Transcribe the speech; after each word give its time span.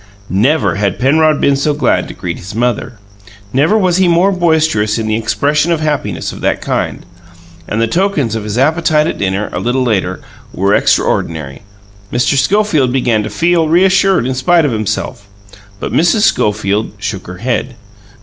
Never 0.31 0.77
had 0.77 0.97
Penrod 0.97 1.39
been 1.39 1.55
so 1.55 1.75
glad 1.75 2.07
to 2.07 2.15
greet 2.15 2.39
his 2.39 2.55
mother. 2.55 2.93
Never 3.53 3.77
was 3.77 3.97
he 3.97 4.07
more 4.07 4.31
boisterous 4.31 4.97
in 4.97 5.05
the 5.05 5.15
expression 5.15 5.71
of 5.71 5.79
happiness 5.79 6.31
of 6.33 6.41
that 6.41 6.59
kind. 6.59 7.05
And 7.67 7.79
the 7.79 7.85
tokens 7.85 8.33
of 8.33 8.43
his 8.43 8.57
appetite 8.57 9.05
at 9.05 9.19
dinner, 9.19 9.51
a 9.53 9.59
little 9.59 9.83
later, 9.83 10.19
were 10.55 10.73
extraordinary. 10.73 11.61
Mr. 12.11 12.35
Schofield 12.35 12.91
began 12.91 13.21
to 13.21 13.29
feel 13.29 13.67
reassured 13.69 14.25
in 14.25 14.33
spite 14.33 14.65
of 14.65 14.71
himself; 14.71 15.27
but 15.79 15.93
Mrs. 15.93 16.21
Schofield 16.21 16.93
shook 16.97 17.27
her 17.27 17.37
head. 17.37 17.75